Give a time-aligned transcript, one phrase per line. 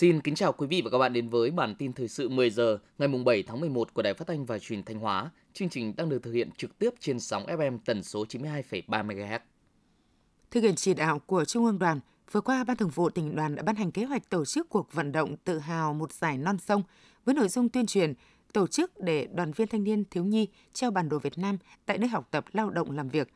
[0.00, 2.50] Xin kính chào quý vị và các bạn đến với bản tin thời sự 10
[2.50, 5.30] giờ ngày mùng 7 tháng 11 của Đài Phát thanh và Truyền Thanh Hóa.
[5.52, 9.38] Chương trình đang được thực hiện trực tiếp trên sóng FM tần số 92,3 MHz.
[10.50, 12.00] Thực hiện chỉ đạo của Trung ương Đoàn,
[12.32, 14.92] vừa qua Ban Thường vụ tỉnh đoàn đã ban hành kế hoạch tổ chức cuộc
[14.92, 16.82] vận động tự hào một giải non sông
[17.24, 18.14] với nội dung tuyên truyền
[18.52, 21.98] tổ chức để đoàn viên thanh niên thiếu nhi treo bản đồ Việt Nam tại
[21.98, 23.28] nơi học tập lao động làm việc.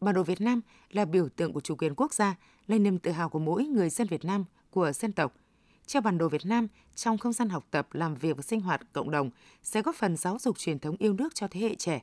[0.00, 0.60] Bản đồ Việt Nam
[0.90, 2.34] là biểu tượng của chủ quyền quốc gia,
[2.66, 5.34] là niềm tự hào của mỗi người dân Việt Nam, của dân tộc–
[5.86, 8.92] treo bản đồ Việt Nam trong không gian học tập, làm việc và sinh hoạt
[8.92, 9.30] cộng đồng
[9.62, 12.02] sẽ góp phần giáo dục truyền thống yêu nước cho thế hệ trẻ.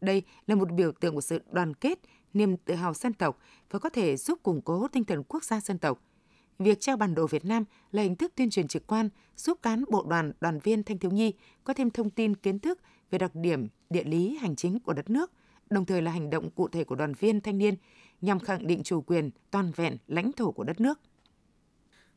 [0.00, 1.98] Đây là một biểu tượng của sự đoàn kết,
[2.34, 3.38] niềm tự hào dân tộc
[3.70, 6.02] và có thể giúp củng cố tinh thần quốc gia dân tộc.
[6.58, 9.84] Việc treo bản đồ Việt Nam là hình thức tuyên truyền trực quan giúp cán
[9.90, 11.32] bộ đoàn, đoàn viên thanh thiếu nhi
[11.64, 15.10] có thêm thông tin kiến thức về đặc điểm địa lý hành chính của đất
[15.10, 15.32] nước,
[15.70, 17.74] đồng thời là hành động cụ thể của đoàn viên thanh niên
[18.20, 21.00] nhằm khẳng định chủ quyền, toàn vẹn, lãnh thổ của đất nước.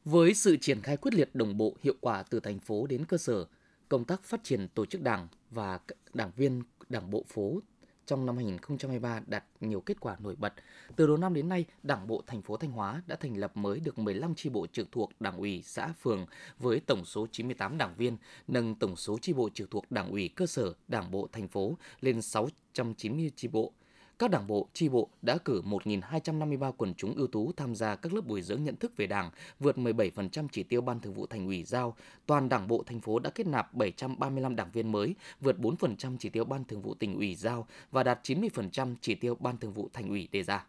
[0.06, 3.18] Với sự triển khai quyết liệt đồng bộ hiệu quả từ thành phố đến cơ
[3.18, 3.46] sở,
[3.90, 5.80] công tác phát triển tổ chức đảng và
[6.14, 7.60] đảng viên đảng bộ phố
[8.06, 10.54] trong năm 2023 đạt nhiều kết quả nổi bật.
[10.96, 13.80] Từ đầu năm đến nay, Đảng bộ thành phố Thanh Hóa đã thành lập mới
[13.80, 16.26] được 15 chi bộ trực thuộc Đảng ủy xã phường
[16.60, 20.30] với tổng số 98 đảng viên, nâng tổng số chi bộ trực thuộc Đảng ủy
[20.36, 23.74] cơ sở Đảng bộ thành phố lên 690 chi bộ.
[24.20, 28.14] Các đảng bộ, tri bộ đã cử 1.253 quần chúng ưu tú tham gia các
[28.14, 31.46] lớp bồi dưỡng nhận thức về Đảng, vượt 17% chỉ tiêu Ban Thường vụ Thành
[31.46, 31.96] ủy giao.
[32.26, 36.30] Toàn Đảng bộ thành phố đã kết nạp 735 đảng viên mới, vượt 4% chỉ
[36.30, 39.90] tiêu Ban Thường vụ Tỉnh ủy giao và đạt 90% chỉ tiêu Ban Thường vụ
[39.94, 40.66] Thành ủy đề ra.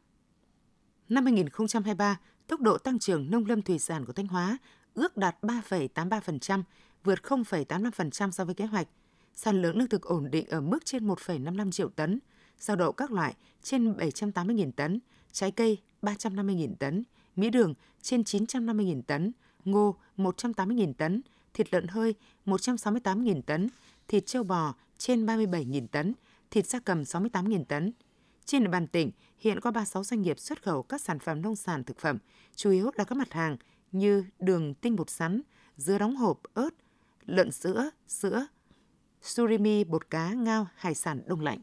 [1.09, 4.59] Năm 2023, tốc độ tăng trưởng nông lâm thủy sản của Thanh Hóa
[4.95, 6.63] ước đạt 3,83%,
[7.05, 8.89] vượt 0,85% so với kế hoạch.
[9.35, 12.19] Sản lượng lương thực ổn định ở mức trên 1,55 triệu tấn–
[12.59, 15.01] rau đậu các loại trên 780.000 tấn,
[15.33, 17.05] trái cây 350.000 tấn,
[17.37, 19.33] mía đường trên 950.000 tấn,
[19.65, 21.23] ngô 180.000 tấn,
[21.55, 22.15] thịt lợn hơi
[22.47, 23.69] 168.000 tấn,
[24.09, 26.15] thịt trâu bò trên 37.000 tấn,
[26.51, 27.93] thịt gia cầm 68.000 tấn.
[28.45, 31.57] Trên địa bàn tỉnh, hiện có 36 doanh nghiệp xuất khẩu các sản phẩm nông
[31.57, 32.19] sản thực phẩm,
[32.57, 33.57] chủ yếu là các mặt hàng
[33.93, 35.41] như đường tinh bột sắn,
[35.77, 36.71] dưa đóng hộp, ớt,
[37.27, 38.47] lợn sữa, sữa,
[39.23, 41.61] surimi, bột cá, ngao, hải sản đông lạnh.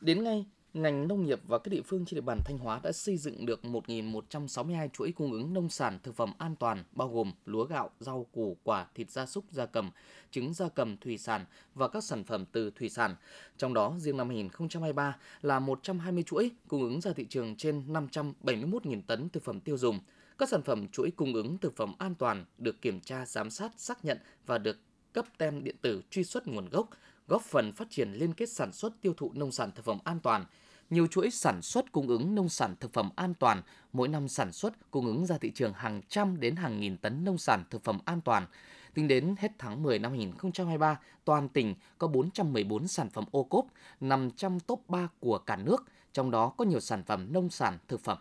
[0.00, 2.92] Đến ngay, ngành nông nghiệp và các địa phương trên địa bàn Thanh Hóa đã
[2.92, 7.32] xây dựng được 1.162 chuỗi cung ứng nông sản thực phẩm an toàn bao gồm
[7.44, 9.90] lúa gạo, rau củ quả, thịt gia súc, gia cầm,
[10.30, 11.44] trứng gia cầm, thủy sản
[11.74, 13.14] và các sản phẩm từ thủy sản.
[13.56, 19.02] Trong đó, riêng năm 2023 là 120 chuỗi cung ứng ra thị trường trên 571.000
[19.06, 20.00] tấn thực phẩm tiêu dùng.
[20.38, 23.72] Các sản phẩm chuỗi cung ứng thực phẩm an toàn được kiểm tra, giám sát,
[23.76, 24.78] xác nhận và được
[25.12, 26.90] cấp tem điện tử truy xuất nguồn gốc,
[27.30, 30.20] góp phần phát triển liên kết sản xuất tiêu thụ nông sản thực phẩm an
[30.20, 30.44] toàn.
[30.90, 34.52] Nhiều chuỗi sản xuất cung ứng nông sản thực phẩm an toàn, mỗi năm sản
[34.52, 37.84] xuất cung ứng ra thị trường hàng trăm đến hàng nghìn tấn nông sản thực
[37.84, 38.46] phẩm an toàn.
[38.94, 43.66] Tính đến hết tháng 10 năm 2023, toàn tỉnh có 414 sản phẩm ô cốp,
[44.00, 47.78] nằm trong top 3 của cả nước, trong đó có nhiều sản phẩm nông sản
[47.88, 48.18] thực phẩm.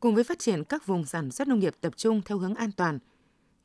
[0.00, 2.72] Cùng với phát triển các vùng sản xuất nông nghiệp tập trung theo hướng an
[2.72, 2.98] toàn,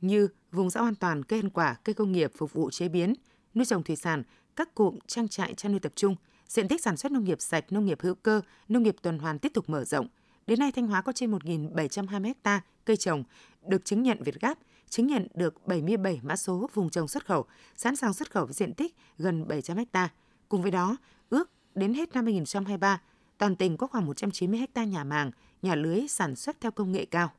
[0.01, 3.13] như vùng rau an toàn cây ăn quả, cây công nghiệp phục vụ chế biến–
[3.55, 4.23] nuôi trồng thủy sản,
[4.55, 6.15] các cụm trang trại chăn nuôi tập trung,
[6.47, 9.39] diện tích sản xuất nông nghiệp sạch, nông nghiệp hữu cơ, nông nghiệp tuần hoàn
[9.39, 10.07] tiếp tục mở rộng.
[10.47, 13.23] Đến nay Thanh Hóa có trên 1.720 ha cây trồng
[13.67, 14.57] được chứng nhận Việt Gáp,
[14.89, 18.53] chứng nhận được 77 mã số vùng trồng xuất khẩu, sẵn sàng xuất khẩu với
[18.53, 20.09] diện tích gần 700 ha.
[20.49, 20.97] Cùng với đó,
[21.29, 23.01] ước đến hết năm 2023,
[23.37, 25.31] toàn tỉnh có khoảng 190 ha nhà màng,
[25.61, 27.31] nhà lưới sản xuất theo công nghệ cao.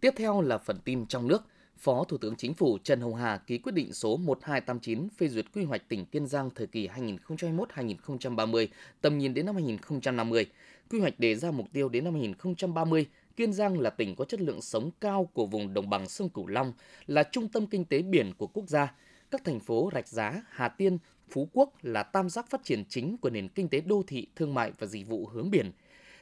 [0.00, 1.42] Tiếp theo là phần tin trong nước–
[1.80, 5.44] Phó Thủ tướng Chính phủ Trần Hồng Hà ký quyết định số 1289 phê duyệt
[5.52, 8.66] quy hoạch tỉnh Kiên Giang thời kỳ 2021-2030,
[9.00, 10.46] tầm nhìn đến năm 2050.
[10.90, 14.40] Quy hoạch đề ra mục tiêu đến năm 2030, Kiên Giang là tỉnh có chất
[14.40, 16.72] lượng sống cao của vùng đồng bằng sông Cửu Long,
[17.06, 18.94] là trung tâm kinh tế biển của quốc gia.
[19.30, 20.98] Các thành phố Rạch Giá, Hà Tiên,
[21.30, 24.54] Phú Quốc là tam giác phát triển chính của nền kinh tế đô thị, thương
[24.54, 25.72] mại và dịch vụ hướng biển–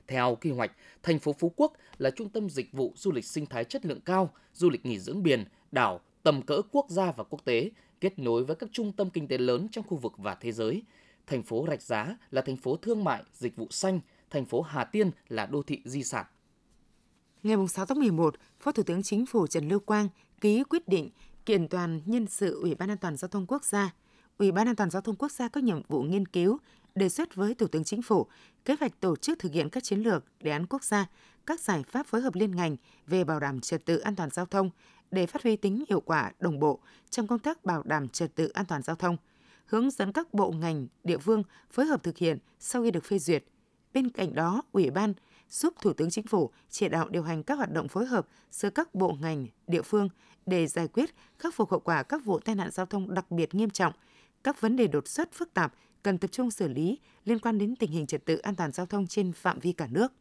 [0.09, 0.73] theo quy hoạch,
[1.03, 4.01] thành phố Phú Quốc là trung tâm dịch vụ du lịch sinh thái chất lượng
[4.01, 7.71] cao, du lịch nghỉ dưỡng biển, đảo, tầm cỡ quốc gia và quốc tế,
[8.01, 10.83] kết nối với các trung tâm kinh tế lớn trong khu vực và thế giới.
[11.27, 14.01] Thành phố Rạch Giá là thành phố thương mại, dịch vụ xanh,
[14.31, 16.27] thành phố Hà Tiên là đô thị di sản.
[17.43, 20.09] Ngày 6 tháng 11, Phó Thủ tướng Chính phủ Trần Lưu Quang
[20.41, 21.11] ký quyết định
[21.47, 23.95] kiện toàn nhân sự Ủy ban An toàn giao thông quốc gia.
[24.39, 26.59] Ủy ban An toàn giao thông quốc gia có nhiệm vụ nghiên cứu,
[26.99, 28.27] đề xuất với Thủ tướng Chính phủ
[28.65, 31.07] kế hoạch tổ chức thực hiện các chiến lược, đề án quốc gia,
[31.47, 34.47] các giải pháp phối hợp liên ngành về bảo đảm trật tự an toàn giao
[34.47, 34.71] thông
[35.11, 36.81] để phát huy tính hiệu quả đồng bộ
[37.11, 39.17] trong công tác bảo đảm trật tự an toàn giao thông,
[39.67, 43.19] hướng dẫn các bộ ngành, địa phương phối hợp thực hiện sau khi được phê
[43.19, 43.45] duyệt.
[43.93, 45.15] Bên cạnh đó, Ủy ban
[45.51, 48.71] giúp Thủ tướng Chính phủ chỉ đạo điều hành các hoạt động phối hợp giữa
[48.71, 50.09] các bộ ngành, địa phương
[50.47, 53.55] để giải quyết, khắc phục hậu quả các vụ tai nạn giao thông đặc biệt
[53.55, 53.93] nghiêm trọng,
[54.45, 57.77] các vấn đề đột xuất phức tạp cần tập trung xử lý liên quan đến
[57.77, 60.13] tình hình trật tự an toàn giao thông trên phạm vi cả nước.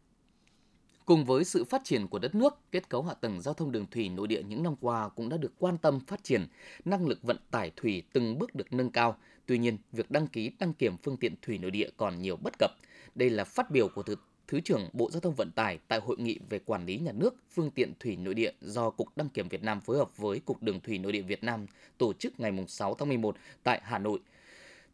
[1.05, 3.85] Cùng với sự phát triển của đất nước, kết cấu hạ tầng giao thông đường
[3.91, 6.47] thủy nội địa những năm qua cũng đã được quan tâm phát triển,
[6.85, 9.17] năng lực vận tải thủy từng bước được nâng cao.
[9.45, 12.53] Tuy nhiên, việc đăng ký đăng kiểm phương tiện thủy nội địa còn nhiều bất
[12.59, 12.71] cập.
[13.15, 14.03] Đây là phát biểu của
[14.47, 17.35] Thứ trưởng Bộ Giao thông Vận tải tại hội nghị về quản lý nhà nước
[17.51, 20.63] phương tiện thủy nội địa do Cục Đăng kiểm Việt Nam phối hợp với Cục
[20.63, 21.65] Đường thủy nội địa Việt Nam
[21.97, 24.19] tổ chức ngày 6 tháng 11 tại Hà Nội.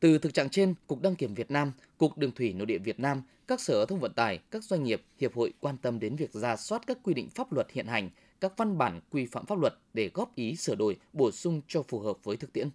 [0.03, 2.99] Từ thực trạng trên, Cục Đăng kiểm Việt Nam, Cục Đường thủy nội địa Việt
[2.99, 6.33] Nam, các sở thông vận tải, các doanh nghiệp, hiệp hội quan tâm đến việc
[6.33, 8.09] ra soát các quy định pháp luật hiện hành,
[8.41, 11.83] các văn bản quy phạm pháp luật để góp ý sửa đổi, bổ sung cho
[11.83, 12.69] phù hợp với thực tiễn.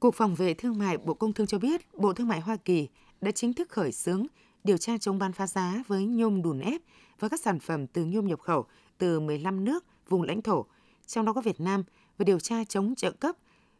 [0.00, 2.88] Cục Phòng vệ Thương mại Bộ Công Thương cho biết, Bộ Thương mại Hoa Kỳ
[3.20, 4.26] đã chính thức khởi xướng
[4.64, 6.80] điều tra chống bán phá giá với nhôm đùn ép
[7.18, 8.66] và các sản phẩm từ nhôm nhập khẩu
[8.98, 10.66] từ 15 nước vùng lãnh thổ,
[11.06, 11.84] trong đó có Việt Nam,
[12.18, 13.36] và điều tra chống trợ cấp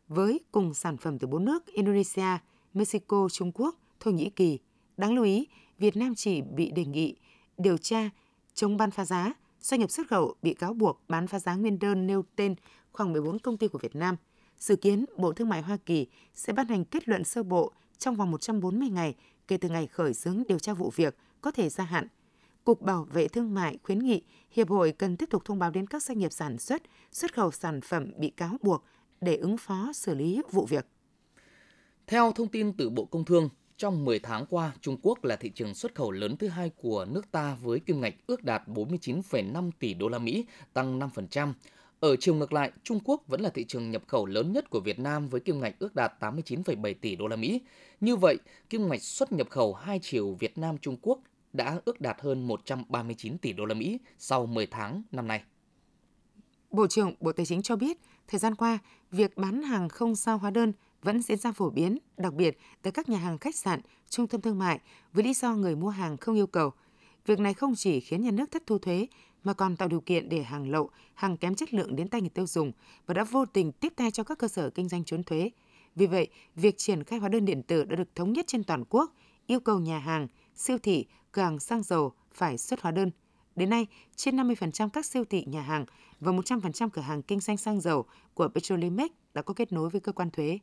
[0.09, 2.39] với cùng sản phẩm từ bốn nước Indonesia,
[2.75, 4.59] Mexico, Trung Quốc, Thổ Nhĩ Kỳ.
[4.97, 5.47] Đáng lưu ý,
[5.79, 7.17] Việt Nam chỉ bị đề nghị
[7.59, 8.11] điều tra
[8.55, 11.79] chống bán phá giá, doanh nghiệp xuất khẩu bị cáo buộc bán phá giá nguyên
[11.79, 12.55] đơn nêu tên
[12.93, 14.17] khoảng 14 công ty của Việt Nam.
[14.59, 18.17] Dự kiến, Bộ Thương mại Hoa Kỳ sẽ ban hành kết luận sơ bộ trong
[18.17, 19.15] vòng 140 ngày
[19.49, 22.09] kể từ ngày khởi xướng điều tra vụ việc có thể gia hạn.
[22.65, 25.87] Cục Bảo vệ Thương mại khuyến nghị Hiệp hội cần tiếp tục thông báo đến
[25.87, 28.85] các doanh nghiệp sản xuất, xuất khẩu sản phẩm bị cáo buộc
[29.25, 30.87] để ứng phó xử lý vụ việc.
[32.06, 35.50] Theo thông tin từ Bộ Công Thương, trong 10 tháng qua, Trung Quốc là thị
[35.55, 39.71] trường xuất khẩu lớn thứ hai của nước ta với kim ngạch ước đạt 49,5
[39.79, 41.53] tỷ đô la Mỹ, tăng 5%.
[42.00, 44.81] Ở chiều ngược lại, Trung Quốc vẫn là thị trường nhập khẩu lớn nhất của
[44.81, 47.61] Việt Nam với kim ngạch ước đạt 89,7 tỷ đô la Mỹ.
[48.00, 48.38] Như vậy,
[48.71, 51.21] kim ngạch xuất nhập khẩu hai chiều Việt Nam Trung Quốc
[51.53, 55.43] đã ước đạt hơn 139 tỷ đô la Mỹ sau 10 tháng năm nay.
[56.75, 57.99] Bộ trưởng Bộ Tài chính cho biết,
[58.29, 58.79] thời gian qua,
[59.11, 60.73] việc bán hàng không sao hóa đơn
[61.03, 64.41] vẫn diễn ra phổ biến, đặc biệt tại các nhà hàng khách sạn, trung tâm
[64.41, 64.81] thương mại
[65.12, 66.71] với lý do người mua hàng không yêu cầu.
[67.26, 69.06] Việc này không chỉ khiến nhà nước thất thu thuế
[69.44, 72.31] mà còn tạo điều kiện để hàng lậu, hàng kém chất lượng đến tay người
[72.31, 72.73] tiêu dùng
[73.06, 75.50] và đã vô tình tiếp tay cho các cơ sở kinh doanh trốn thuế.
[75.94, 78.85] Vì vậy, việc triển khai hóa đơn điện tử đã được thống nhất trên toàn
[78.88, 79.15] quốc,
[79.47, 83.11] yêu cầu nhà hàng, siêu thị, cửa hàng xăng dầu phải xuất hóa đơn.
[83.56, 83.87] Đến nay,
[84.17, 85.85] trên 50% các siêu thị, nhà hàng
[86.21, 88.05] và 100% cửa hàng kinh doanh xăng dầu
[88.35, 90.59] của Petrolimex đã có kết nối với cơ quan thuế.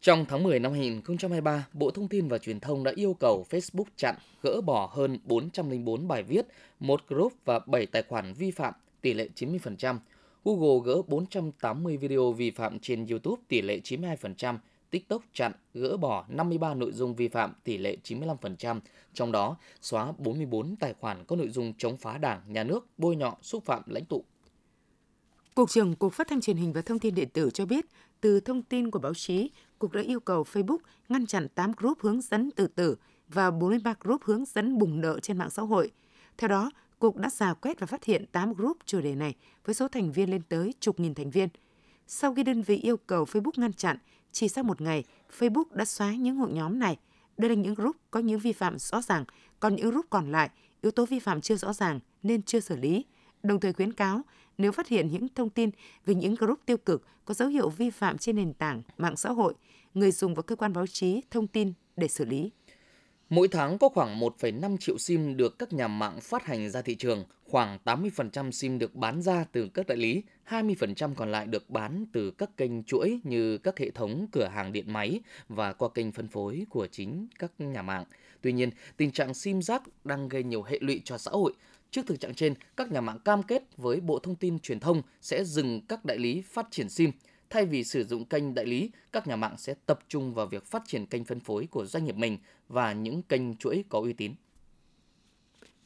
[0.00, 3.84] Trong tháng 10 năm 2023, Bộ Thông tin và Truyền thông đã yêu cầu Facebook
[3.96, 6.46] chặn, gỡ bỏ hơn 404 bài viết,
[6.80, 9.98] một group và 7 tài khoản vi phạm, tỷ lệ 90%.
[10.44, 14.58] Google gỡ 480 video vi phạm trên YouTube, tỷ lệ 92%.
[14.90, 18.80] TikTok chặn, gỡ bỏ 53 nội dung vi phạm, tỷ lệ 95%,
[19.14, 23.16] trong đó xóa 44 tài khoản có nội dung chống phá đảng, nhà nước, bôi
[23.16, 24.24] nhọ, xúc phạm lãnh tụ.
[25.54, 27.86] Cục trưởng Cục Phát thanh Truyền hình và Thông tin Điện tử cho biết,
[28.20, 30.78] từ thông tin của báo chí, Cục đã yêu cầu Facebook
[31.08, 32.96] ngăn chặn 8 group hướng dẫn tự tử
[33.28, 35.90] và 43 group hướng dẫn bùng nợ trên mạng xã hội.
[36.38, 39.34] Theo đó, Cục đã giả quét và phát hiện 8 group chủ đề này
[39.64, 41.48] với số thành viên lên tới chục nghìn thành viên.
[42.06, 43.96] Sau khi đơn vị yêu cầu Facebook ngăn chặn,
[44.36, 45.04] chỉ sau một ngày,
[45.38, 46.96] Facebook đã xóa những hội nhóm này.
[47.38, 49.24] Đây là những group có những vi phạm rõ ràng,
[49.60, 50.50] còn những group còn lại,
[50.82, 53.04] yếu tố vi phạm chưa rõ ràng nên chưa xử lý.
[53.42, 54.22] Đồng thời khuyến cáo,
[54.58, 55.70] nếu phát hiện những thông tin
[56.06, 59.30] về những group tiêu cực có dấu hiệu vi phạm trên nền tảng mạng xã
[59.30, 59.54] hội,
[59.94, 62.50] người dùng và cơ quan báo chí thông tin để xử lý.
[63.30, 66.94] Mỗi tháng có khoảng 1,5 triệu SIM được các nhà mạng phát hành ra thị
[66.94, 71.70] trường, khoảng 80% SIM được bán ra từ các đại lý, 20% còn lại được
[71.70, 75.88] bán từ các kênh chuỗi như các hệ thống cửa hàng điện máy và qua
[75.94, 78.04] kênh phân phối của chính các nhà mạng.
[78.40, 81.52] Tuy nhiên, tình trạng SIM rác đang gây nhiều hệ lụy cho xã hội.
[81.90, 85.02] Trước thực trạng trên, các nhà mạng cam kết với Bộ Thông tin Truyền thông
[85.20, 87.10] sẽ dừng các đại lý phát triển SIM.
[87.50, 90.64] Thay vì sử dụng kênh đại lý, các nhà mạng sẽ tập trung vào việc
[90.64, 92.38] phát triển kênh phân phối của doanh nghiệp mình
[92.68, 94.34] và những kênh chuỗi có uy tín.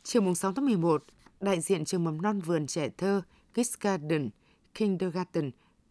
[0.02, 1.04] Chiều 6 tháng 11,
[1.40, 3.22] đại diện trường mầm non vườn trẻ thơ
[3.54, 4.30] Kids Garden
[4.74, 5.50] Kindergarten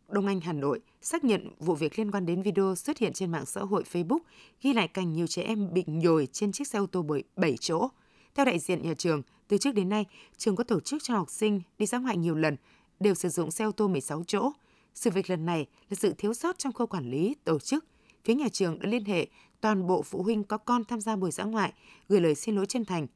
[0.09, 3.31] Đông Anh, Hà Nội xác nhận vụ việc liên quan đến video xuất hiện trên
[3.31, 4.19] mạng xã hội Facebook
[4.61, 7.55] ghi lại cảnh nhiều trẻ em bị nhồi trên chiếc xe ô tô bởi 7
[7.59, 7.89] chỗ.
[8.35, 10.05] Theo đại diện nhà trường, từ trước đến nay,
[10.37, 12.55] trường có tổ chức cho học sinh đi dã ngoại nhiều lần,
[12.99, 14.51] đều sử dụng xe ô tô 16 chỗ.
[14.99, 17.85] Sự việc lần này là sự thiếu sót trong khâu quản lý, tổ chức.
[18.23, 19.27] Phía nhà trường đã liên hệ
[19.61, 21.73] toàn bộ phụ huynh có con tham gia buổi dã ngoại,
[22.09, 23.07] gửi lời xin lỗi chân thành.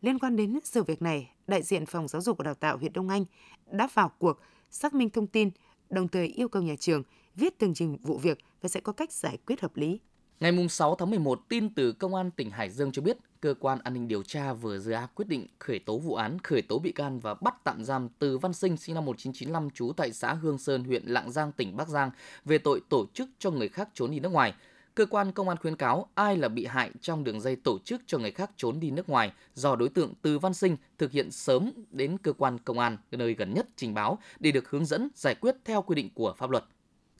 [0.00, 2.92] Liên quan đến sự việc này, đại diện Phòng Giáo dục và Đào tạo huyện
[2.92, 3.24] Đông Anh
[3.70, 5.50] đã vào cuộc xác minh thông tin,
[5.90, 7.02] đồng thời yêu cầu nhà trường
[7.34, 10.00] viết tường trình vụ việc và sẽ có cách giải quyết hợp lý.
[10.40, 13.78] Ngày 6 tháng 11, tin từ Công an tỉnh Hải Dương cho biết, cơ quan
[13.84, 16.92] an ninh điều tra vừa ra quyết định khởi tố vụ án, khởi tố bị
[16.92, 20.58] can và bắt tạm giam Từ Văn Sinh sinh năm 1995 trú tại xã Hương
[20.58, 22.10] Sơn, huyện Lạng Giang, tỉnh Bắc Giang
[22.44, 24.54] về tội tổ chức cho người khác trốn đi nước ngoài.
[24.94, 28.02] Cơ quan công an khuyến cáo ai là bị hại trong đường dây tổ chức
[28.06, 31.30] cho người khác trốn đi nước ngoài do đối tượng Từ Văn Sinh thực hiện
[31.30, 35.08] sớm đến cơ quan công an nơi gần nhất trình báo để được hướng dẫn
[35.14, 36.64] giải quyết theo quy định của pháp luật.